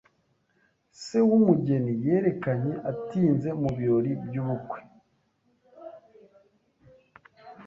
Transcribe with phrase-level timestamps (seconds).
[1.03, 4.79] Se w'umugeni yerekanye atinze mu birori by'ubukwe.